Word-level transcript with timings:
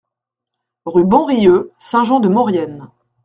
Rue 0.87 1.05
Bonrieux, 1.05 1.71
Saint-Jean-de-Maurienne 1.77 2.89